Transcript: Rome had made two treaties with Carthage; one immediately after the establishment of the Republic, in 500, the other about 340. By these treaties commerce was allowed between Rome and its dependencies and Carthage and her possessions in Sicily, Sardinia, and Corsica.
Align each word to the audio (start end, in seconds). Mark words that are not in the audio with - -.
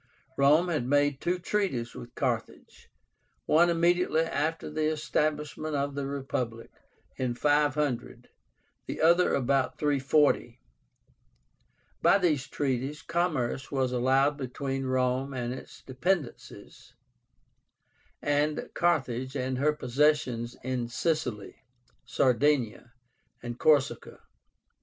Rome 0.35 0.69
had 0.69 0.87
made 0.87 1.21
two 1.21 1.37
treaties 1.37 1.93
with 1.93 2.15
Carthage; 2.15 2.89
one 3.45 3.69
immediately 3.69 4.23
after 4.23 4.67
the 4.67 4.85
establishment 4.87 5.75
of 5.75 5.93
the 5.93 6.07
Republic, 6.07 6.71
in 7.17 7.35
500, 7.35 8.27
the 8.87 8.99
other 8.99 9.35
about 9.35 9.77
340. 9.77 10.59
By 12.01 12.17
these 12.17 12.47
treaties 12.47 13.03
commerce 13.03 13.71
was 13.71 13.91
allowed 13.91 14.37
between 14.37 14.85
Rome 14.87 15.35
and 15.35 15.53
its 15.53 15.83
dependencies 15.83 16.93
and 18.23 18.71
Carthage 18.73 19.35
and 19.35 19.59
her 19.59 19.71
possessions 19.71 20.57
in 20.63 20.87
Sicily, 20.87 21.57
Sardinia, 22.05 22.91
and 23.43 23.59
Corsica. 23.59 24.21